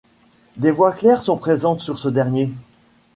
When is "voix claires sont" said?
0.71-1.37